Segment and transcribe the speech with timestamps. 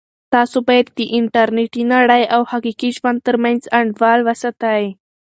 [0.33, 4.83] تاسو باید د انټرنیټي نړۍ او حقیقي ژوند ترمنځ انډول وساتئ.